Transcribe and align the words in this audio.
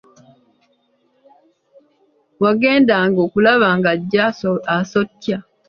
Wagendanga 2.41 3.19
okulaba 3.25 3.67
ng'ajja 3.77 4.25
asotya! 4.75 5.37